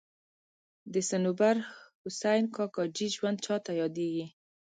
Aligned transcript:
د 0.93 0.95
صنوبر 1.09 1.55
حسین 2.01 2.43
کاکاجي 2.55 3.07
ژوند 3.15 3.37
چاته 3.45 3.71
یادېږي. 3.81 4.25